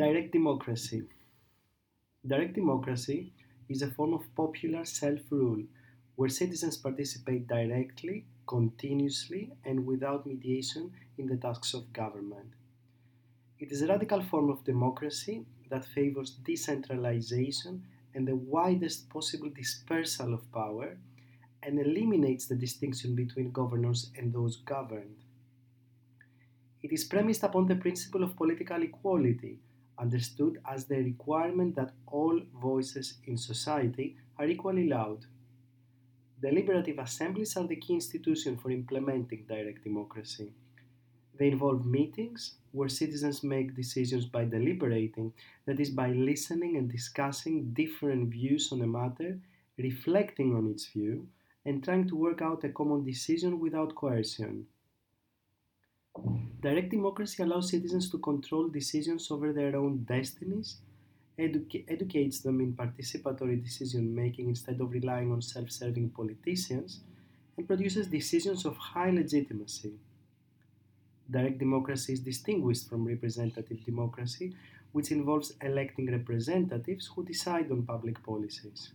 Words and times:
Direct 0.00 0.32
democracy. 0.32 1.02
Direct 2.26 2.54
democracy 2.54 3.34
is 3.68 3.82
a 3.82 3.90
form 3.90 4.14
of 4.14 4.34
popular 4.34 4.86
self 4.86 5.20
rule 5.28 5.62
where 6.16 6.30
citizens 6.30 6.78
participate 6.78 7.46
directly, 7.46 8.24
continuously, 8.46 9.52
and 9.66 9.84
without 9.84 10.24
mediation 10.24 10.90
in 11.18 11.26
the 11.26 11.36
tasks 11.36 11.74
of 11.74 11.92
government. 11.92 12.54
It 13.58 13.72
is 13.72 13.82
a 13.82 13.88
radical 13.88 14.22
form 14.22 14.48
of 14.48 14.64
democracy 14.64 15.44
that 15.68 15.84
favors 15.84 16.30
decentralization 16.30 17.84
and 18.14 18.26
the 18.26 18.36
widest 18.36 19.10
possible 19.10 19.50
dispersal 19.50 20.32
of 20.32 20.50
power 20.50 20.96
and 21.62 21.78
eliminates 21.78 22.46
the 22.46 22.56
distinction 22.56 23.14
between 23.14 23.52
governors 23.52 24.12
and 24.16 24.32
those 24.32 24.56
governed. 24.56 25.18
It 26.82 26.90
is 26.90 27.04
premised 27.04 27.42
upon 27.42 27.66
the 27.66 27.76
principle 27.76 28.22
of 28.22 28.34
political 28.34 28.82
equality, 28.82 29.58
understood 30.00 30.58
as 30.68 30.86
the 30.86 30.96
requirement 30.96 31.76
that 31.76 31.92
all 32.06 32.40
voices 32.60 33.18
in 33.26 33.36
society 33.36 34.16
are 34.38 34.46
equally 34.46 34.88
loud. 34.88 35.26
Deliberative 36.40 36.98
assemblies 36.98 37.56
are 37.56 37.66
the 37.66 37.76
key 37.76 37.94
institution 37.94 38.56
for 38.56 38.70
implementing 38.70 39.44
direct 39.46 39.84
democracy. 39.84 40.52
They 41.38 41.48
involve 41.48 41.84
meetings 41.86 42.54
where 42.72 42.88
citizens 42.88 43.42
make 43.42 43.74
decisions 43.74 44.26
by 44.26 44.44
deliberating, 44.44 45.32
that 45.66 45.80
is, 45.80 45.90
by 45.90 46.12
listening 46.12 46.76
and 46.76 46.90
discussing 46.90 47.72
different 47.72 48.30
views 48.30 48.72
on 48.72 48.82
a 48.82 48.86
matter, 48.86 49.38
reflecting 49.78 50.54
on 50.54 50.70
its 50.70 50.86
view, 50.86 51.28
and 51.64 51.82
trying 51.82 52.08
to 52.08 52.16
work 52.16 52.40
out 52.42 52.64
a 52.64 52.68
common 52.68 53.04
decision 53.04 53.60
without 53.60 53.94
coercion. 53.94 54.66
Direct 56.60 56.90
democracy 56.90 57.42
allows 57.42 57.70
citizens 57.70 58.08
to 58.10 58.18
control 58.18 58.68
decisions 58.68 59.30
over 59.32 59.52
their 59.52 59.74
own 59.74 60.04
destinies, 60.04 60.76
educa- 61.38 61.84
educates 61.88 62.40
them 62.40 62.60
in 62.60 62.74
participatory 62.74 63.60
decision 63.60 64.14
making 64.14 64.48
instead 64.48 64.80
of 64.80 64.92
relying 64.92 65.32
on 65.32 65.42
self 65.42 65.70
serving 65.72 66.10
politicians, 66.10 67.00
and 67.56 67.66
produces 67.66 68.06
decisions 68.06 68.64
of 68.64 68.76
high 68.76 69.10
legitimacy. 69.10 69.94
Direct 71.30 71.56
democracy 71.58 72.12
is 72.12 72.20
distinguished 72.20 72.88
from 72.90 73.06
representative 73.06 73.82
democracy, 73.86 74.54
which 74.92 75.10
involves 75.12 75.54
electing 75.62 76.10
representatives 76.12 77.06
who 77.06 77.24
decide 77.24 77.70
on 77.70 77.84
public 77.86 78.22
policies. 78.22 78.92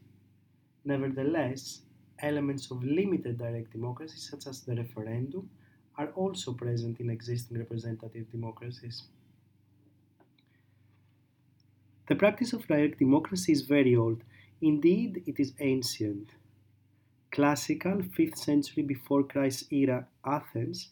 Nevertheless, 0.85 1.81
elements 2.19 2.71
of 2.71 2.83
limited 2.83 3.37
direct 3.37 3.71
democracy, 3.71 4.17
such 4.17 4.47
as 4.47 4.61
the 4.61 4.75
referendum, 4.75 5.49
are 5.97 6.09
also 6.15 6.53
present 6.53 6.99
in 6.99 7.09
existing 7.09 7.57
representative 7.57 8.29
democracies. 8.31 9.03
The 12.07 12.15
practice 12.15 12.53
of 12.53 12.67
direct 12.67 12.99
democracy 12.99 13.51
is 13.51 13.61
very 13.61 13.95
old. 13.95 14.23
Indeed, 14.61 15.23
it 15.25 15.39
is 15.39 15.53
ancient. 15.59 16.29
Classical 17.31 17.97
5th 17.97 18.37
century 18.37 18.83
before 18.83 19.23
Christ 19.23 19.71
era 19.71 20.07
Athens 20.25 20.89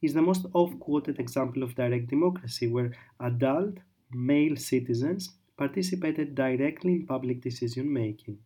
is 0.00 0.14
the 0.14 0.22
most 0.22 0.46
oft 0.52 0.80
quoted 0.80 1.18
example 1.18 1.62
of 1.62 1.74
direct 1.74 2.08
democracy, 2.08 2.66
where 2.66 2.92
adult 3.20 3.78
male 4.10 4.56
citizens 4.56 5.34
participated 5.56 6.34
directly 6.34 6.94
in 6.94 7.06
public 7.06 7.40
decision 7.40 7.92
making. 7.92 8.38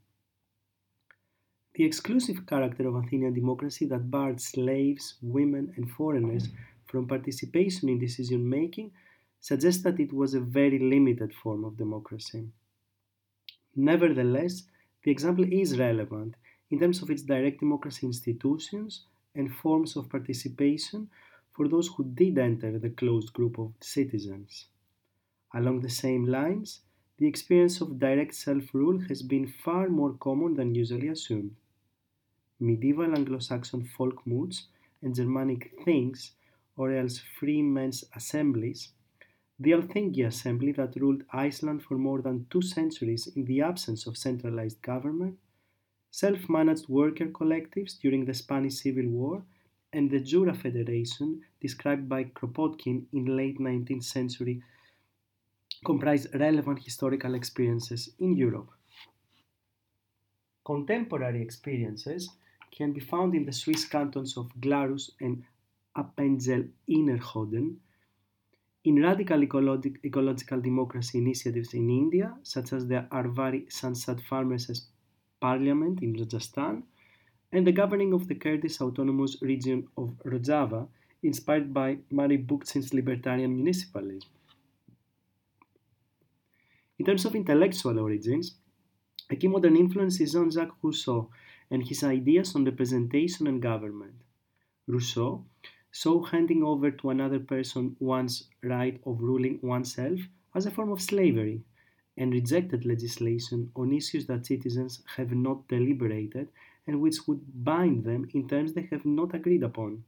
The 1.78 1.84
exclusive 1.84 2.44
character 2.44 2.88
of 2.88 2.96
Athenian 2.96 3.34
democracy 3.34 3.86
that 3.86 4.10
barred 4.10 4.40
slaves, 4.40 5.14
women, 5.22 5.72
and 5.76 5.88
foreigners 5.88 6.48
mm-hmm. 6.48 6.56
from 6.86 7.06
participation 7.06 7.88
in 7.88 8.00
decision 8.00 8.50
making 8.50 8.90
suggests 9.38 9.84
that 9.84 10.00
it 10.00 10.12
was 10.12 10.34
a 10.34 10.40
very 10.40 10.80
limited 10.80 11.32
form 11.32 11.64
of 11.64 11.76
democracy. 11.76 12.48
Nevertheless, 13.76 14.64
the 15.04 15.12
example 15.12 15.44
is 15.52 15.78
relevant 15.78 16.34
in 16.68 16.80
terms 16.80 17.00
of 17.00 17.10
its 17.10 17.22
direct 17.22 17.60
democracy 17.60 18.08
institutions 18.08 19.04
and 19.36 19.54
forms 19.54 19.94
of 19.94 20.10
participation 20.10 21.08
for 21.53 21.69
those 21.69 21.86
who 21.86 22.03
did 22.03 22.38
enter 22.38 22.76
the 22.76 22.91
closed 22.91 23.32
group 23.32 23.56
of 23.56 23.72
citizens. 23.80 24.66
Along 25.54 25.82
the 25.82 25.88
same 25.91 26.26
lines, 26.26 26.80
the 27.19 27.28
experience 27.28 27.80
of 27.80 28.00
direct 28.00 28.34
self 28.34 28.74
rule 28.74 28.98
has 29.08 29.22
been 29.22 29.47
far 29.47 29.88
more 29.88 30.14
common 30.14 30.54
than 30.54 30.74
usually 30.74 31.06
assumed 31.06 31.54
medieval 32.60 33.14
Anglo-Saxon 33.14 33.88
folkmoots 33.96 34.64
and 35.02 35.14
Germanic 35.14 35.72
things, 35.84 36.32
or 36.76 36.92
else 36.92 37.20
free 37.38 37.62
men's 37.62 38.04
assemblies, 38.14 38.91
the 39.60 39.72
Althingi 39.72 40.24
assembly 40.26 40.72
that 40.72 40.94
ruled 40.97 41.24
Iceland 41.32 41.82
for 41.82 41.98
more 41.98 42.22
than 42.22 42.47
two 42.50 42.62
centuries 42.62 43.26
in 43.26 43.44
the 43.44 43.60
absence 43.62 44.06
of 44.06 44.16
centralized 44.16 44.80
government, 44.82 45.36
self 46.10 46.48
managed 46.48 46.88
worker 46.88 47.26
collectives 47.26 47.98
during 47.98 48.24
the 48.24 48.34
Spanish 48.34 48.76
Civil 48.76 49.08
War, 49.08 49.42
and 49.92 50.10
the 50.10 50.20
Jura 50.20 50.54
Federation, 50.54 51.42
described 51.60 52.08
by 52.08 52.24
Kropotkin 52.24 53.06
in 53.12 53.36
late 53.36 53.58
19th 53.58 54.04
century, 54.04 54.62
comprise 55.84 56.26
relevant 56.34 56.82
historical 56.82 57.34
experiences 57.34 58.10
in 58.18 58.36
Europe. 58.36 58.70
Contemporary 60.64 61.41
experiences 61.41 62.30
can 62.70 62.92
be 62.92 63.00
found 63.00 63.34
in 63.34 63.44
the 63.44 63.52
Swiss 63.52 63.84
cantons 63.84 64.36
of 64.36 64.50
Glarus 64.60 65.10
and 65.20 65.44
Appenzell 65.96 66.68
Innerrhoden, 66.88 67.76
in 68.84 69.02
radical 69.02 69.42
ecological 69.42 70.60
democracy 70.60 71.18
initiatives 71.18 71.74
in 71.74 71.90
India, 71.90 72.34
such 72.42 72.72
as 72.72 72.86
the 72.86 73.06
Arvari 73.10 73.70
Sansad 73.70 74.22
Farmers' 74.22 74.86
Parliament 75.40 76.02
in 76.02 76.14
Rajasthan, 76.14 76.84
and 77.52 77.66
the 77.66 77.72
governing 77.72 78.12
of 78.12 78.28
the 78.28 78.34
Kurdish 78.34 78.80
autonomous 78.80 79.40
region 79.42 79.88
of 79.96 80.14
Rojava, 80.24 80.86
inspired 81.22 81.74
by 81.74 81.98
Murray 82.10 82.38
Bookchin's 82.38 82.94
libertarian 82.94 83.56
municipalism. 83.56 84.26
In 86.98 87.06
terms 87.06 87.24
of 87.24 87.34
intellectual 87.34 87.98
origins, 87.98 88.54
a 89.30 89.36
key 89.36 89.48
modern 89.48 89.76
influence 89.76 90.20
is 90.20 90.32
Jean 90.32 90.50
Jacques 90.50 90.76
Rousseau, 90.82 91.30
and 91.70 91.86
his 91.86 92.02
ideas 92.02 92.54
on 92.54 92.64
representation 92.64 93.46
and 93.46 93.62
government. 93.62 94.14
Rousseau 94.86 95.44
saw 95.90 96.22
handing 96.22 96.62
over 96.62 96.90
to 96.90 97.10
another 97.10 97.38
person 97.38 97.96
one's 97.98 98.48
right 98.62 99.00
of 99.04 99.20
ruling 99.20 99.58
oneself 99.62 100.20
as 100.54 100.66
a 100.66 100.70
form 100.70 100.90
of 100.90 101.02
slavery 101.02 101.62
and 102.16 102.32
rejected 102.32 102.84
legislation 102.84 103.70
on 103.76 103.92
issues 103.92 104.26
that 104.26 104.46
citizens 104.46 105.02
have 105.16 105.32
not 105.32 105.66
deliberated 105.68 106.48
and 106.86 107.00
which 107.00 107.26
would 107.26 107.40
bind 107.64 108.04
them 108.04 108.28
in 108.34 108.48
terms 108.48 108.72
they 108.72 108.88
have 108.90 109.04
not 109.04 109.34
agreed 109.34 109.62
upon. 109.62 110.02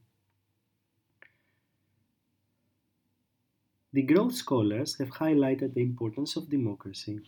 Degrowth 3.94 4.32
scholars 4.32 4.96
have 4.98 5.10
highlighted 5.10 5.74
the 5.74 5.82
importance 5.82 6.36
of 6.36 6.48
democracy. 6.48 7.20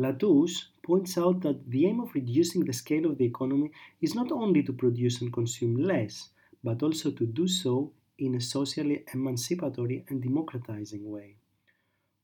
Latouche 0.00 0.68
points 0.82 1.18
out 1.18 1.42
that 1.42 1.70
the 1.70 1.84
aim 1.86 2.00
of 2.00 2.14
reducing 2.14 2.64
the 2.64 2.72
scale 2.72 3.04
of 3.04 3.18
the 3.18 3.26
economy 3.26 3.70
is 4.00 4.14
not 4.14 4.32
only 4.32 4.62
to 4.62 4.72
produce 4.72 5.20
and 5.20 5.30
consume 5.30 5.76
less, 5.76 6.30
but 6.64 6.82
also 6.82 7.10
to 7.10 7.26
do 7.26 7.46
so 7.46 7.92
in 8.18 8.34
a 8.34 8.40
socially 8.40 9.04
emancipatory 9.12 10.04
and 10.08 10.22
democratizing 10.22 11.10
way. 11.10 11.36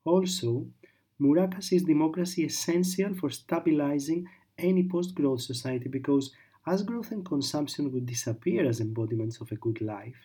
Also, 0.06 0.66
Murakami 1.20 1.62
sees 1.62 1.82
democracy 1.82 2.44
essential 2.44 3.14
for 3.14 3.28
stabilizing 3.28 4.26
any 4.56 4.88
post 4.88 5.14
growth 5.14 5.42
society 5.42 5.88
because, 5.90 6.32
as 6.66 6.82
growth 6.82 7.10
and 7.12 7.26
consumption 7.26 7.92
would 7.92 8.06
disappear 8.06 8.66
as 8.66 8.80
embodiments 8.80 9.40
of 9.42 9.52
a 9.52 9.56
good 9.56 9.82
life, 9.82 10.16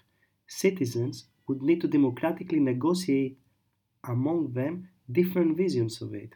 citizens 0.48 1.26
would 1.48 1.62
need 1.62 1.82
to 1.82 1.88
democratically 1.90 2.62
negotiate 2.62 3.38
among 4.06 4.54
them 4.54 4.88
different 5.12 5.58
visions 5.58 6.02
of 6.02 6.14
it. 6.14 6.34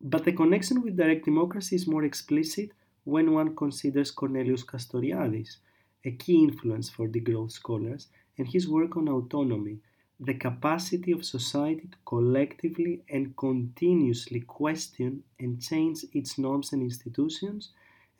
But 0.00 0.24
the 0.24 0.32
connection 0.32 0.80
with 0.82 0.96
direct 0.96 1.26
democracy 1.26 1.76
is 1.76 1.86
more 1.86 2.04
explicit 2.04 2.70
when 3.04 3.32
one 3.32 3.54
considers 3.54 4.10
Cornelius 4.10 4.64
Castoriadis, 4.64 5.56
a 6.04 6.12
key 6.12 6.42
influence 6.42 6.88
for 6.88 7.06
degrowth 7.06 7.52
scholars, 7.52 8.08
and 8.38 8.48
his 8.48 8.66
work 8.68 8.96
on 8.96 9.08
autonomy, 9.08 9.80
the 10.18 10.34
capacity 10.34 11.12
of 11.12 11.24
society 11.24 11.88
to 11.88 11.98
collectively 12.06 13.02
and 13.10 13.36
continuously 13.36 14.40
question 14.40 15.22
and 15.38 15.60
change 15.60 16.04
its 16.12 16.38
norms 16.38 16.72
and 16.72 16.82
institutions, 16.82 17.70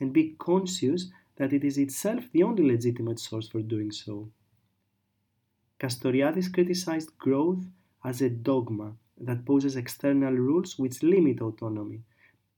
and 0.00 0.12
be 0.12 0.34
conscious 0.38 1.10
that 1.36 1.52
it 1.52 1.64
is 1.64 1.78
itself 1.78 2.24
the 2.32 2.42
only 2.42 2.66
legitimate 2.66 3.18
source 3.18 3.48
for 3.48 3.62
doing 3.62 3.90
so. 3.90 4.30
Castoriadis 5.78 6.52
criticized 6.52 7.16
growth 7.16 7.64
as 8.04 8.20
a 8.20 8.28
dogma 8.28 8.94
that 9.20 9.44
poses 9.44 9.76
external 9.76 10.32
rules 10.32 10.78
which 10.78 11.02
limit 11.02 11.40
autonomy 11.40 12.00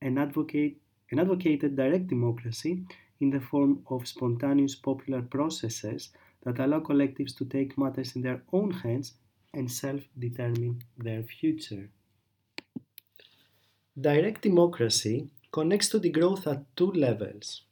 and, 0.00 0.18
advocate, 0.18 0.80
and 1.10 1.20
advocated 1.20 1.76
direct 1.76 2.06
democracy 2.08 2.84
in 3.20 3.30
the 3.30 3.40
form 3.40 3.82
of 3.88 4.06
spontaneous 4.06 4.74
popular 4.74 5.22
processes 5.22 6.10
that 6.44 6.58
allow 6.58 6.80
collectives 6.80 7.36
to 7.36 7.44
take 7.44 7.78
matters 7.78 8.16
in 8.16 8.22
their 8.22 8.42
own 8.52 8.70
hands 8.70 9.14
and 9.54 9.70
self 9.70 10.00
determine 10.18 10.82
their 10.96 11.22
future. 11.22 11.90
Direct 14.00 14.40
democracy 14.42 15.28
connects 15.52 15.90
to 15.90 16.00
degrowth 16.00 16.46
at 16.46 16.64
two 16.76 16.90
levels. 16.92 17.62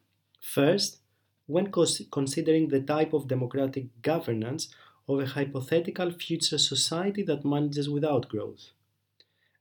First, 0.41 0.99
when 1.47 1.73
considering 1.73 2.69
the 2.69 2.81
type 2.81 3.13
of 3.13 3.27
democratic 3.27 3.87
governance 4.03 4.69
of 5.09 5.19
a 5.21 5.27
hypothetical 5.27 6.13
future 6.13 6.59
society 6.59 7.23
that 7.25 7.45
manages 7.45 7.89
without 7.89 8.29
growth. 8.29 8.71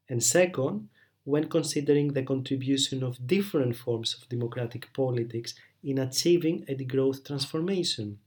And 0.10 0.24
second, 0.24 0.90
when 1.24 1.48
considering 1.48 2.14
the 2.14 2.24
contribution 2.24 3.04
of 3.04 3.28
different 3.28 3.76
forms 3.76 4.16
of 4.16 4.28
democratic 4.30 4.92
politics 4.94 5.54
in 5.84 6.00
achieving 6.00 6.66
a 6.68 6.76
degrowth 6.76 7.26
transformation. 7.26 8.20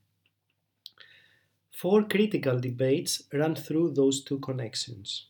Four 1.71 2.05
critical 2.05 2.61
debates 2.61 3.25
run 3.33 3.57
through 3.57 3.95
those 3.95 4.23
two 4.23 4.39
connections. 4.39 5.27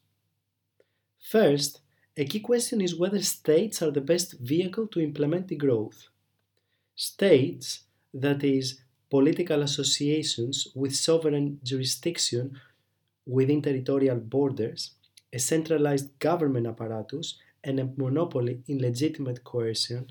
First, 1.19 1.81
a 2.17 2.27
key 2.27 2.41
question 2.41 2.83
is 2.83 2.99
whether 2.99 3.23
states 3.23 3.81
are 3.81 3.91
the 3.91 4.03
best 4.03 4.35
vehicle 4.39 4.87
to 4.89 5.01
implement 5.01 5.49
degrowth. 5.49 6.09
States, 6.95 7.85
that 8.13 8.45
is, 8.45 8.83
political 9.09 9.63
associations 9.63 10.69
with 10.75 10.95
sovereign 10.95 11.59
jurisdiction 11.63 12.61
within 13.27 13.63
territorial 13.63 14.19
borders, 14.19 14.91
a 15.33 15.39
centralized 15.39 16.19
government 16.19 16.67
apparatus, 16.67 17.39
and 17.65 17.79
a 17.79 17.89
monopoly 17.97 18.63
in 18.67 18.79
legitimate 18.79 19.45
coercion, 19.45 20.11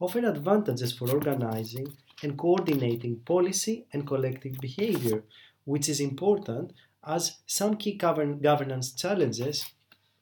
offer 0.00 0.18
advantages 0.18 0.92
for 0.92 1.10
organizing 1.10 1.86
and 2.22 2.36
coordinating 2.36 3.20
policy 3.20 3.86
and 3.92 4.06
collective 4.06 4.58
behavior, 4.60 5.22
which 5.64 5.88
is 5.88 6.00
important 6.00 6.72
as 7.06 7.38
some 7.46 7.76
key 7.76 7.94
govern- 7.94 8.40
governance 8.40 8.92
challenges, 8.92 9.64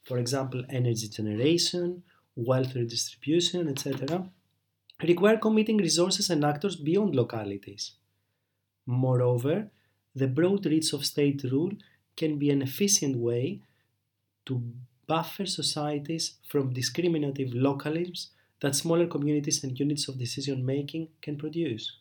for 0.05 0.19
example, 0.19 0.65
energy 0.69 1.09
generation, 1.09 2.03
wealth 2.37 2.75
redistribution, 2.75 3.69
etc., 3.69 4.31
require 5.03 5.39
committing 5.39 5.79
resources 5.79 6.31
and 6.31 6.45
actors 6.45 6.77
beyond 6.77 7.15
localities. 7.15 7.93
Moreover, 8.87 9.71
the 10.15 10.29
broad 10.29 10.67
reach 10.67 10.93
of 10.93 11.05
state 11.05 11.45
rule 11.45 11.73
can 12.17 12.39
be 12.39 12.51
an 12.51 12.63
efficient 12.63 13.17
way 13.17 13.63
to 14.49 14.63
buffer 15.07 15.47
societies 15.47 16.35
from 16.49 16.73
discriminative 16.73 17.51
localisms 17.51 18.29
that 18.61 18.75
smaller 18.75 19.07
communities 19.07 19.63
and 19.65 19.79
units 19.79 20.09
of 20.09 20.19
decision 20.19 20.67
making 20.67 21.09
can 21.23 21.39
produce. 21.39 21.99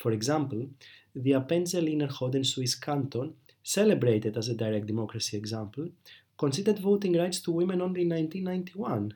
For 0.00 0.12
example, 0.12 0.68
the 1.14 1.32
Appenzell 1.32 1.92
Innerrhoden 1.94 2.46
Swiss 2.46 2.74
canton, 2.74 3.34
celebrated 3.62 4.36
as 4.38 4.48
a 4.48 4.54
direct 4.54 4.86
democracy 4.86 5.36
example, 5.36 5.90
considered 6.38 6.78
voting 6.78 7.18
rights 7.18 7.40
to 7.42 7.52
women 7.52 7.82
only 7.82 8.02
in 8.02 8.08
1991 8.08 9.14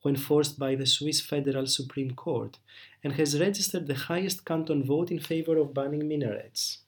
when 0.00 0.16
forced 0.16 0.58
by 0.58 0.74
the 0.74 0.86
Swiss 0.86 1.20
Federal 1.20 1.66
Supreme 1.66 2.12
Court 2.12 2.58
and 3.04 3.12
has 3.12 3.38
registered 3.38 3.86
the 3.86 3.94
highest 3.94 4.44
canton 4.44 4.82
vote 4.82 5.10
in 5.10 5.20
favor 5.20 5.58
of 5.58 5.74
banning 5.74 6.08
minarets. 6.08 6.78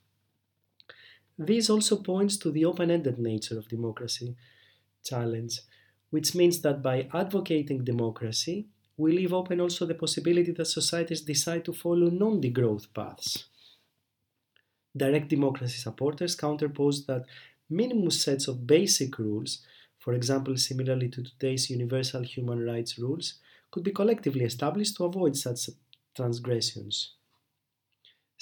This 1.39 1.69
also 1.69 1.97
points 1.97 2.37
to 2.39 2.51
the 2.51 2.65
open 2.65 2.91
ended 2.91 3.19
nature 3.19 3.59
of 3.59 3.69
democracy 3.69 4.37
challenge, 5.05 5.61
which 6.11 6.35
means 6.35 6.61
that 6.63 6.83
by 6.83 7.09
advocating 7.13 7.85
democracy, 7.85 8.69
we 8.97 9.13
leave 9.13 9.33
open 9.33 9.61
also 9.61 9.87
the 9.87 9.95
possibility 9.95 10.53
that 10.53 10.67
societies 10.67 11.23
decide 11.23 11.65
to 11.65 11.73
follow 11.73 12.11
non 12.11 12.41
degrowth 12.41 12.93
paths. 12.95 13.45
Direct 14.97 15.29
democracy 15.29 15.79
supporters 15.79 16.37
counterpose 16.37 17.05
that 17.07 17.27
minimum 17.69 18.11
sets 18.11 18.47
of 18.47 18.67
basic 18.67 19.19
rules 19.19 19.65
for 20.05 20.13
example, 20.13 20.55
similarly 20.59 21.09
to 21.09 21.23
today's 21.23 21.71
universal 21.71 22.21
human 22.23 22.63
rights 22.63 22.99
rules, 22.99 23.41
could 23.71 23.83
be 23.83 23.91
collectively 23.91 24.45
established 24.45 24.97
to 24.97 25.05
avoid 25.07 25.35
such 25.35 25.71
transgressions. 26.15 27.15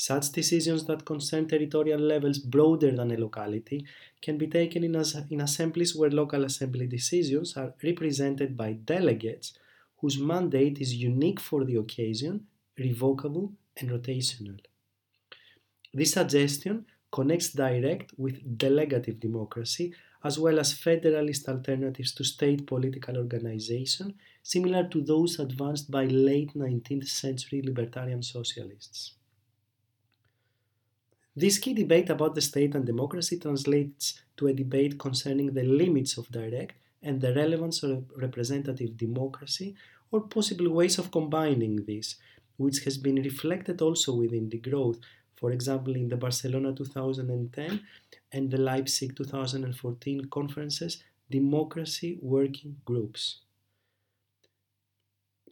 Such 0.03 0.33
decisions 0.33 0.85
that 0.87 1.05
concern 1.05 1.47
territorial 1.47 2.01
levels 2.01 2.41
broader 2.41 2.91
than 2.91 3.13
a 3.13 3.17
locality 3.17 3.87
can 4.21 4.37
be 4.37 4.49
taken 4.49 4.83
in, 4.83 4.97
as, 4.97 5.15
in 5.31 5.41
assemblies 5.41 5.95
where 5.95 6.11
local 6.11 6.43
assembly 6.43 6.89
decisions 6.89 7.57
are 7.57 7.73
represented 7.85 8.57
by 8.57 8.73
delegates 8.73 9.53
whose 9.99 10.19
mandate 10.19 10.81
is 10.81 10.97
unique 10.97 11.39
for 11.39 11.65
the 11.65 11.77
occasion, 11.77 12.49
revocable, 12.77 13.53
and 13.77 13.91
rotational. 13.91 14.59
This 15.95 16.15
suggestion 16.15 16.85
connects 17.13 17.53
direct 17.53 18.13
with 18.19 18.59
delegative 18.59 19.21
democracy 19.21 19.95
as 20.25 20.37
well 20.37 20.59
as 20.59 20.73
federalist 20.73 21.49
alternatives 21.49 22.13
to 22.15 22.25
state 22.25 22.67
political 22.67 23.17
organization, 23.17 24.15
similar 24.43 24.89
to 24.89 25.01
those 25.01 25.39
advanced 25.39 25.93
by 25.93 26.07
late 26.07 26.55
19th 26.55 27.07
century 27.07 27.63
libertarian 27.63 28.25
socialists. 28.25 29.13
This 31.35 31.59
key 31.59 31.73
debate 31.73 32.11
about 32.11 32.35
the 32.35 32.43
state 32.43 32.75
and 32.75 32.85
democracy 32.85 33.39
translates 33.39 34.21
to 34.37 34.49
a 34.49 34.53
debate 34.53 34.99
concerning 34.99 35.55
the 35.55 35.63
limits 35.63 36.19
of 36.19 36.31
direct 36.31 36.75
and 37.03 37.21
the 37.21 37.35
relevance 37.35 37.83
of 37.83 38.05
representative 38.17 38.99
democracy 38.99 39.75
or 40.11 40.21
possible 40.21 40.69
ways 40.69 40.99
of 40.99 41.11
combining 41.11 41.85
this, 41.87 42.17
which 42.59 42.85
has 42.85 42.99
been 42.99 43.17
reflected 43.17 43.81
also 43.81 44.15
within 44.15 44.51
degrowth, 44.51 45.01
for 45.35 45.53
example, 45.53 45.97
in 45.97 46.09
the 46.09 46.17
Barcelona 46.17 46.75
2010 46.75 47.81
and 48.31 48.51
the 48.51 48.59
Leipzig 48.59 49.17
2014 49.17 50.27
conferences, 50.27 51.03
democracy 51.31 52.19
working 52.21 52.77
groups. 52.85 53.41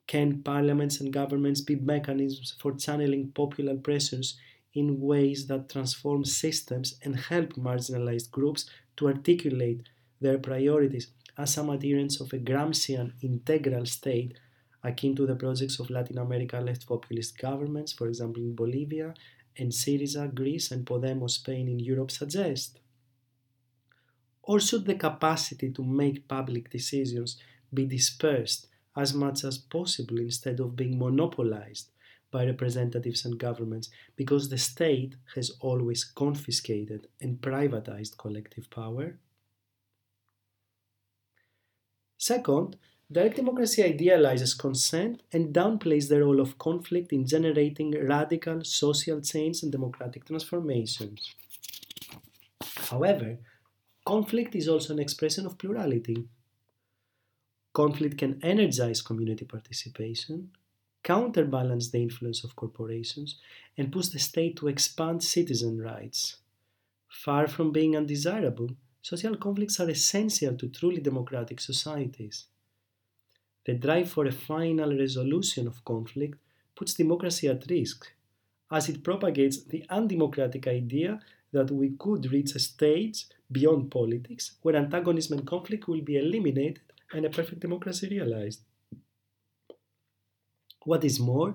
Can 0.06 0.42
parliaments 0.42 1.00
and 1.00 1.12
governments 1.12 1.62
be 1.62 1.76
mechanisms 1.76 2.54
for 2.60 2.72
channeling 2.72 3.32
popular 3.32 3.76
pressures 3.76 4.36
in 4.74 5.00
ways 5.00 5.46
that 5.46 5.68
transform 5.68 6.24
systems 6.24 6.94
and 7.02 7.16
help 7.16 7.54
marginalized 7.54 8.30
groups 8.30 8.68
to 8.96 9.08
articulate 9.08 9.82
their 10.20 10.38
priorities 10.38 11.08
as 11.36 11.54
some 11.54 11.70
adherents 11.70 12.20
of 12.20 12.32
a 12.32 12.38
Gramscian 12.38 13.12
integral 13.22 13.86
state 13.86 14.36
akin 14.82 15.14
to 15.16 15.26
the 15.26 15.34
projects 15.34 15.78
of 15.78 15.90
Latin 15.90 16.18
America 16.18 16.60
left 16.60 16.86
populist 16.86 17.38
governments, 17.38 17.92
for 17.92 18.06
example 18.08 18.42
in 18.42 18.54
Bolivia, 18.54 19.14
and 19.58 19.72
Syriza, 19.72 20.32
Greece, 20.32 20.70
and 20.70 20.86
Podemos, 20.86 21.32
Spain 21.32 21.68
in 21.68 21.78
Europe 21.78 22.10
suggest? 22.10 22.78
Or 24.42 24.60
should 24.60 24.86
the 24.86 24.94
capacity 24.94 25.70
to 25.72 25.82
make 25.82 26.28
public 26.28 26.70
decisions 26.70 27.36
be 27.72 27.86
dispersed 27.86 28.66
as 28.96 29.14
much 29.14 29.44
as 29.44 29.58
possible 29.58 30.18
instead 30.18 30.60
of 30.60 30.76
being 30.76 30.98
monopolized 30.98 31.90
by 32.30 32.44
representatives 32.44 33.24
and 33.24 33.38
governments 33.38 33.90
because 34.16 34.48
the 34.48 34.58
state 34.58 35.16
has 35.34 35.50
always 35.60 36.04
confiscated 36.04 37.08
and 37.20 37.40
privatized 37.40 38.18
collective 38.18 38.70
power? 38.70 39.18
Second, 42.18 42.76
Direct 43.12 43.34
democracy 43.34 43.82
idealizes 43.82 44.54
consent 44.54 45.24
and 45.32 45.52
downplays 45.52 46.08
the 46.08 46.20
role 46.20 46.40
of 46.40 46.58
conflict 46.58 47.12
in 47.12 47.26
generating 47.26 47.90
radical 48.06 48.62
social 48.62 49.20
change 49.20 49.64
and 49.64 49.72
democratic 49.72 50.26
transformations. 50.26 51.34
However, 52.76 53.38
conflict 54.06 54.54
is 54.54 54.68
also 54.68 54.92
an 54.92 55.00
expression 55.00 55.44
of 55.44 55.58
plurality. 55.58 56.28
Conflict 57.72 58.16
can 58.18 58.38
energize 58.44 59.02
community 59.02 59.44
participation, 59.44 60.52
counterbalance 61.02 61.90
the 61.90 62.02
influence 62.02 62.44
of 62.44 62.56
corporations, 62.56 63.36
and 63.76 63.92
push 63.92 64.08
the 64.08 64.18
state 64.18 64.56
to 64.56 64.68
expand 64.68 65.22
citizen 65.22 65.80
rights. 65.80 66.36
Far 67.08 67.48
from 67.48 67.72
being 67.72 67.96
undesirable, 67.96 68.70
social 69.02 69.36
conflicts 69.36 69.80
are 69.80 69.90
essential 69.90 70.56
to 70.56 70.68
truly 70.68 71.00
democratic 71.00 71.60
societies. 71.60 72.46
The 73.64 73.74
drive 73.74 74.10
for 74.10 74.26
a 74.26 74.32
final 74.32 74.96
resolution 74.96 75.66
of 75.66 75.84
conflict 75.84 76.38
puts 76.76 76.94
democracy 76.94 77.48
at 77.48 77.68
risk, 77.68 78.12
as 78.70 78.88
it 78.88 79.02
propagates 79.02 79.62
the 79.64 79.84
undemocratic 79.90 80.66
idea 80.66 81.20
that 81.52 81.70
we 81.70 81.90
could 81.98 82.30
reach 82.30 82.54
a 82.54 82.58
stage 82.58 83.26
beyond 83.50 83.90
politics 83.90 84.52
where 84.62 84.76
antagonism 84.76 85.38
and 85.38 85.46
conflict 85.46 85.88
will 85.88 86.00
be 86.00 86.16
eliminated 86.16 86.80
and 87.12 87.24
a 87.24 87.30
perfect 87.30 87.60
democracy 87.60 88.08
realized. 88.08 88.60
What 90.84 91.04
is 91.04 91.20
more, 91.20 91.54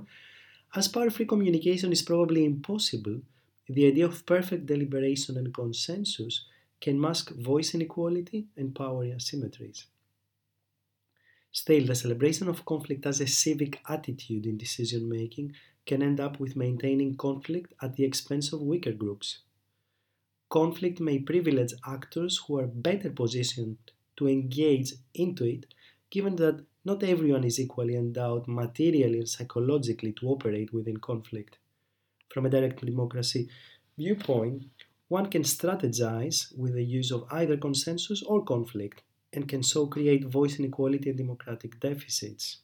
as 0.76 0.88
power 0.88 1.10
free 1.10 1.26
communication 1.26 1.92
is 1.92 2.02
probably 2.02 2.46
impossible, 2.46 3.22
the 3.68 3.88
idea 3.88 4.06
of 4.06 4.26
perfect 4.26 4.66
deliberation 4.66 5.38
and 5.38 5.54
consensus 5.54 6.46
can 6.82 7.00
mask 7.00 7.32
voice 7.36 7.74
inequality 7.74 8.48
and 8.58 8.76
power 8.76 9.06
asymmetries. 9.06 9.86
Still, 11.52 11.86
the 11.86 11.96
celebration 11.96 12.48
of 12.50 12.66
conflict 12.66 13.06
as 13.06 13.22
a 13.22 13.28
civic 13.28 13.82
attitude 13.88 14.46
in 14.46 14.58
decision 14.58 15.10
making 15.10 15.56
can 15.86 16.04
end 16.04 16.20
up 16.20 16.40
with 16.40 16.56
maintaining 16.56 17.16
conflict 17.16 17.74
at 17.82 17.96
the 17.96 18.04
expense 18.04 18.52
of 18.54 18.62
weaker 18.62 18.92
groups. 18.92 19.40
conflict 20.50 21.00
may 21.00 21.20
privilege 21.20 21.74
actors 21.86 22.38
who 22.46 22.58
are 22.58 22.68
better 22.68 23.10
positioned 23.12 23.78
to 24.18 24.28
engage 24.28 24.94
into 25.14 25.44
it, 25.46 25.66
given 26.10 26.36
that 26.38 26.66
not 26.86 27.04
everyone 27.04 27.44
is 27.44 27.60
equally 27.60 27.96
endowed 27.96 28.48
materially 28.48 29.18
and 29.18 29.28
psychologically 29.28 30.14
to 30.14 30.30
operate 30.30 30.72
within 30.72 30.98
conflict. 30.98 31.58
From 32.30 32.46
a 32.46 32.50
direct 32.50 32.86
democracy 32.86 33.50
viewpoint, 33.98 34.64
one 35.08 35.28
can 35.28 35.44
strategize 35.44 36.56
with 36.58 36.76
the 36.76 36.84
use 36.84 37.12
of 37.12 37.26
either 37.32 37.58
consensus 37.58 38.22
or 38.24 38.44
conflict 38.44 39.02
and 39.34 39.48
can 39.48 39.64
so 39.64 39.88
create 39.88 40.26
voice 40.26 40.60
inequality 40.60 41.10
and 41.10 41.18
democratic 41.18 41.80
deficits. 41.80 42.60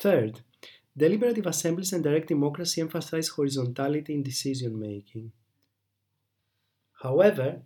Third, 0.00 0.40
deliberative 0.96 1.46
assemblies 1.46 1.92
and 1.92 2.04
direct 2.04 2.28
democracy 2.28 2.80
emphasize 2.80 3.28
horizontality 3.28 4.14
in 4.14 4.22
decision 4.22 4.78
making. 4.78 5.32
However, 7.02 7.62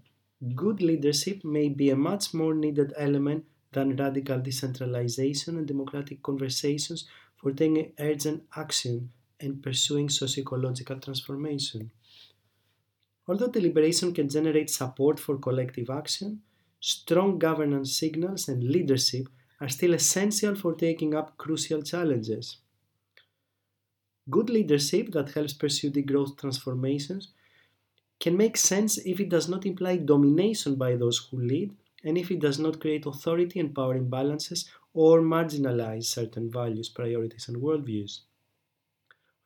good 0.54 0.82
leadership 0.82 1.44
may 1.44 1.68
be 1.68 1.90
a 1.90 1.96
much 1.96 2.34
more 2.34 2.54
needed 2.54 2.92
element 2.96 3.44
than 3.72 3.96
radical 3.96 4.40
decentralization 4.40 5.56
and 5.56 5.66
democratic 5.66 6.22
conversations 6.22 7.06
for 7.36 7.52
taking 7.52 7.92
urgent 7.98 8.42
action 8.56 9.10
and 9.40 9.62
pursuing 9.62 10.08
socio-ecological 10.08 10.98
transformation. 11.00 11.90
Although 13.26 13.48
deliberation 13.48 14.12
can 14.12 14.28
generate 14.28 14.68
support 14.68 15.18
for 15.20 15.38
collective 15.38 15.90
action, 15.90 16.42
strong 16.80 17.38
governance 17.38 17.96
signals 17.96 18.48
and 18.48 18.64
leadership 18.64 19.28
are 19.60 19.68
still 19.68 19.94
essential 19.94 20.56
for 20.56 20.74
taking 20.74 21.14
up 21.14 21.36
crucial 21.36 21.82
challenges. 21.82 22.58
Good 24.28 24.50
leadership 24.50 25.12
that 25.12 25.32
helps 25.32 25.52
pursue 25.52 25.90
degrowth 25.90 26.38
transformations 26.38 27.28
can 28.22 28.36
make 28.36 28.56
sense 28.56 28.98
if 28.98 29.18
it 29.18 29.28
does 29.28 29.48
not 29.48 29.66
imply 29.66 29.96
domination 29.96 30.76
by 30.76 30.94
those 30.94 31.18
who 31.18 31.38
lead 31.38 31.74
and 32.04 32.16
if 32.16 32.30
it 32.30 32.38
does 32.38 32.56
not 32.56 32.78
create 32.80 33.04
authority 33.04 33.58
and 33.58 33.74
power 33.74 33.98
imbalances 33.98 34.68
or 34.94 35.20
marginalize 35.20 36.04
certain 36.04 36.48
values, 36.48 36.88
priorities, 36.88 37.48
and 37.48 37.56
worldviews. 37.56 38.20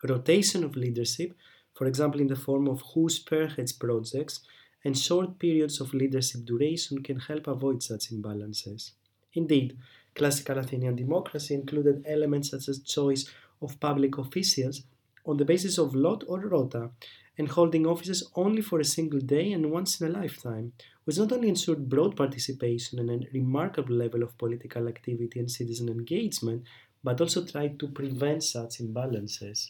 Rotation 0.04 0.62
of 0.62 0.76
leadership, 0.76 1.35
for 1.73 1.87
example, 1.87 2.21
in 2.21 2.26
the 2.26 2.37
form 2.37 2.68
of 2.68 2.83
who 2.92 3.09
spearheads 3.09 3.73
projects, 3.73 4.40
and 4.85 4.99
short 4.99 5.38
periods 5.38 5.80
of 5.80 5.95
leadership 5.95 6.45
duration 6.45 7.02
can 7.02 7.18
help 7.18 7.47
avoid 7.47 7.83
such 7.83 8.11
imbalances. 8.11 8.90
Indeed, 9.33 9.78
classical 10.14 10.59
Athenian 10.59 10.97
democracy 10.97 11.54
included 11.54 12.04
elements 12.06 12.50
such 12.50 12.68
as 12.68 12.80
choice 12.80 13.30
of 13.62 13.80
public 13.80 14.18
officials 14.18 14.83
on 15.25 15.38
the 15.38 15.47
basis 15.47 15.78
of 15.78 15.95
lot 15.95 16.25
or 16.28 16.40
rota, 16.40 16.90
and 17.38 17.49
holding 17.49 17.87
offices 17.87 18.31
only 18.35 18.62
for 18.62 18.81
a 18.81 18.85
single 18.85 19.21
day 19.21 19.52
and 19.52 19.71
once 19.71 20.00
in 20.00 20.07
a 20.07 20.19
lifetime, 20.19 20.73
which 21.05 21.19
not 21.19 21.33
only 21.33 21.49
ensured 21.49 21.88
broad 21.88 22.16
participation 22.16 22.99
and 22.99 23.11
a 23.11 23.26
remarkable 23.33 23.95
level 23.95 24.23
of 24.23 24.38
political 24.38 24.88
activity 24.88 25.38
and 25.38 25.50
citizen 25.50 25.88
engagement, 25.88 26.62
but 27.05 27.21
also 27.21 27.45
tried 27.45 27.78
to 27.78 27.88
prevent 27.88 28.43
such 28.43 28.78
imbalances. 28.78 29.69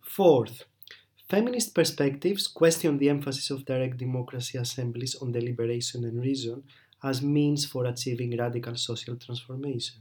Fourth, 0.00 0.64
feminist 1.28 1.74
perspectives 1.74 2.46
question 2.46 2.98
the 2.98 3.08
emphasis 3.08 3.50
of 3.50 3.64
direct 3.64 3.96
democracy 3.96 4.58
assemblies 4.58 5.14
on 5.16 5.32
deliberation 5.32 6.04
and 6.04 6.20
reason 6.20 6.62
as 7.02 7.22
means 7.22 7.64
for 7.64 7.86
achieving 7.86 8.36
radical 8.36 8.76
social 8.76 9.16
transformation. 9.16 9.96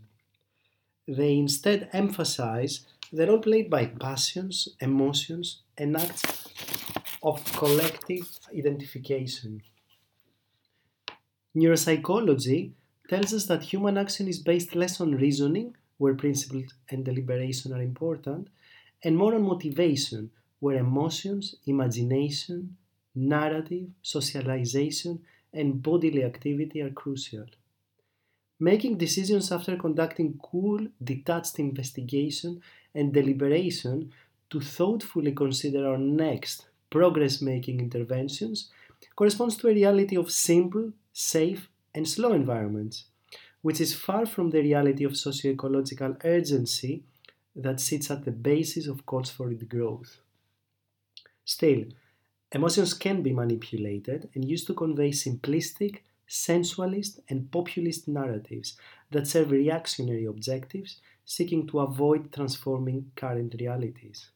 They 1.07 1.37
instead 1.37 1.89
emphasize 1.93 2.85
the 3.11 3.27
role 3.27 3.39
played 3.39 3.69
by 3.69 3.85
passions, 3.85 4.69
emotions, 4.79 5.61
and 5.77 5.97
acts 5.97 6.47
of 7.21 7.43
collective 7.53 8.39
identification. 8.57 9.61
Neuropsychology 11.55 12.71
tells 13.09 13.33
us 13.33 13.45
that 13.47 13.63
human 13.63 13.97
action 13.97 14.27
is 14.27 14.39
based 14.39 14.75
less 14.75 15.01
on 15.01 15.15
reasoning, 15.15 15.75
where 15.97 16.15
principles 16.15 16.73
and 16.89 17.03
deliberation 17.03 17.73
are 17.73 17.81
important, 17.81 18.47
and 19.03 19.17
more 19.17 19.35
on 19.35 19.43
motivation, 19.43 20.31
where 20.59 20.77
emotions, 20.77 21.55
imagination, 21.65 22.77
narrative, 23.13 23.89
socialization, 24.01 25.21
and 25.53 25.83
bodily 25.83 26.23
activity 26.23 26.81
are 26.81 26.91
crucial. 26.91 27.45
Making 28.59 28.97
decisions 28.97 29.51
after 29.51 29.75
conducting 29.75 30.39
cool, 30.41 30.87
detached 31.03 31.59
investigation 31.59 32.61
and 32.93 33.13
deliberation 33.13 34.11
to 34.49 34.59
thoughtfully 34.59 35.31
consider 35.31 35.87
our 35.87 35.97
next 35.97 36.67
progress 36.89 37.41
making 37.41 37.79
interventions 37.79 38.69
corresponds 39.15 39.55
to 39.57 39.67
a 39.67 39.73
reality 39.73 40.15
of 40.17 40.31
simple, 40.31 40.91
safe, 41.13 41.69
and 41.95 42.07
slow 42.07 42.33
environments, 42.33 43.05
which 43.61 43.81
is 43.81 43.93
far 43.93 44.25
from 44.25 44.49
the 44.49 44.61
reality 44.61 45.03
of 45.03 45.17
socio 45.17 45.51
ecological 45.51 46.15
urgency 46.23 47.03
that 47.55 47.79
sits 47.79 48.09
at 48.11 48.23
the 48.25 48.31
basis 48.31 48.87
of 48.87 49.05
calls 49.05 49.29
for 49.29 49.49
growth. 49.53 50.17
Still, 51.43 51.85
emotions 52.51 52.93
can 52.93 53.21
be 53.21 53.33
manipulated 53.33 54.29
and 54.33 54.49
used 54.49 54.67
to 54.67 54.73
convey 54.73 55.11
simplistic, 55.11 55.99
sensualist, 56.27 57.19
and 57.29 57.51
populist 57.51 58.07
narratives 58.07 58.77
that 59.11 59.27
serve 59.27 59.51
reactionary 59.51 60.25
objectives 60.25 61.01
seeking 61.25 61.67
to 61.67 61.79
avoid 61.79 62.33
transforming 62.33 63.11
current 63.15 63.55
realities. 63.59 64.31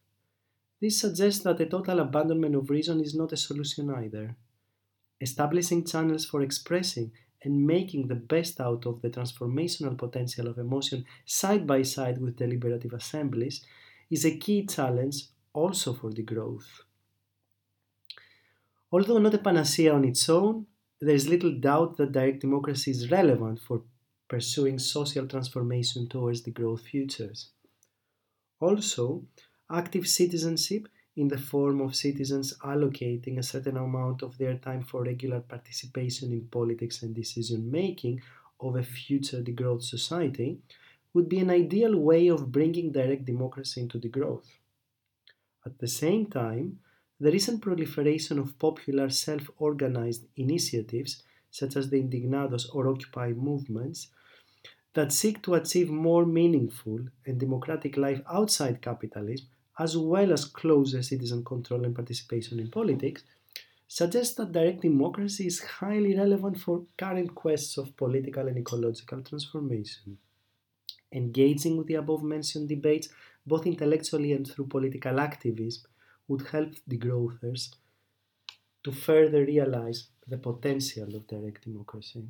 This 0.81 0.99
suggests 0.99 1.43
that 1.43 1.59
a 1.61 1.65
total 1.65 1.99
abandonment 1.99 2.55
of 2.55 2.69
reason 2.69 3.01
is 3.01 3.15
not 3.15 3.31
a 3.31 3.37
solution 3.37 3.89
either. 3.89 4.35
Establishing 5.21 5.85
channels 5.85 6.25
for 6.25 6.41
expressing 6.41 7.11
and 7.43 7.65
making 7.65 8.07
the 8.07 8.15
best 8.15 8.59
out 8.59 8.85
of 8.85 9.01
the 9.01 9.09
transformational 9.09 9.97
potential 9.97 10.47
of 10.47 10.57
emotion 10.57 11.05
side 11.25 11.65
by 11.65 11.81
side 11.83 12.19
with 12.19 12.37
deliberative 12.37 12.93
assemblies 12.93 13.65
is 14.09 14.25
a 14.25 14.37
key 14.37 14.65
challenge 14.65 15.27
also 15.53 15.93
for 15.93 16.09
degrowth. 16.09 16.81
Although 18.91 19.19
not 19.19 19.33
a 19.33 19.39
panacea 19.39 19.93
on 19.93 20.05
its 20.05 20.27
own, 20.29 20.67
there 21.01 21.15
is 21.15 21.27
little 21.27 21.51
doubt 21.51 21.97
that 21.97 22.11
direct 22.11 22.41
democracy 22.41 22.91
is 22.91 23.11
relevant 23.11 23.59
for 23.59 23.83
pursuing 24.27 24.79
social 24.79 25.27
transformation 25.27 26.07
towards 26.07 26.41
degrowth 26.41 26.81
futures. 26.81 27.49
Also, 28.59 29.23
active 29.71 30.07
citizenship 30.07 30.87
in 31.15 31.27
the 31.27 31.37
form 31.37 31.81
of 31.81 31.95
citizens 31.95 32.53
allocating 32.63 33.37
a 33.37 33.43
certain 33.43 33.77
amount 33.77 34.21
of 34.21 34.37
their 34.37 34.55
time 34.55 34.83
for 34.83 35.03
regular 35.03 35.39
participation 35.39 36.31
in 36.31 36.47
politics 36.47 37.03
and 37.03 37.15
decision 37.15 37.71
making 37.71 38.21
of 38.59 38.75
a 38.75 38.83
future 38.83 39.41
degrowth 39.41 39.83
society 39.83 40.59
would 41.13 41.29
be 41.29 41.39
an 41.39 41.49
ideal 41.49 41.97
way 41.97 42.27
of 42.27 42.51
bringing 42.51 42.91
direct 42.91 43.25
democracy 43.25 43.81
into 43.81 43.97
degrowth. 43.97 44.45
At 45.65 45.79
the 45.79 45.87
same 45.87 46.25
time, 46.27 46.79
the 47.19 47.31
recent 47.31 47.61
proliferation 47.61 48.37
of 48.37 48.59
popular 48.59 49.09
self 49.09 49.49
organized 49.57 50.25
initiatives, 50.35 51.23
such 51.55 51.77
as 51.77 51.89
the 51.89 52.01
Indignados 52.01 52.65
or 52.73 52.89
Occupy 52.89 53.31
movements, 53.31 54.09
that 54.93 55.13
seek 55.13 55.41
to 55.41 55.53
achieve 55.53 55.89
more 55.89 56.25
meaningful 56.25 56.99
and 57.25 57.39
democratic 57.39 57.95
life 57.95 58.21
outside 58.29 58.81
capitalism, 58.81 59.47
as 59.79 59.95
well 59.95 60.33
as 60.33 60.43
closer 60.43 61.01
citizen 61.01 61.45
control 61.45 61.85
and 61.85 61.95
participation 61.95 62.59
in 62.59 62.69
politics, 62.69 63.23
suggests 63.87 64.35
that 64.35 64.51
direct 64.51 64.81
democracy 64.81 65.47
is 65.47 65.61
highly 65.61 66.17
relevant 66.17 66.59
for 66.59 66.85
current 66.97 67.33
quests 67.33 67.77
of 67.77 67.95
political 67.95 68.47
and 68.49 68.57
ecological 68.57 69.21
transformation. 69.21 70.17
Engaging 71.13 71.77
with 71.77 71.87
the 71.87 71.95
above 71.95 72.23
mentioned 72.23 72.67
debates, 72.67 73.07
both 73.47 73.65
intellectually 73.65 74.33
and 74.33 74.45
through 74.45 74.67
political 74.67 75.21
activism, 75.21 75.83
would 76.27 76.47
help 76.47 76.73
degrowthers 76.89 77.75
to 78.83 78.91
further 78.91 79.45
realize 79.45 80.07
the 80.27 80.37
potential 80.37 81.15
of 81.15 81.27
direct 81.27 81.63
democracy. 81.63 82.27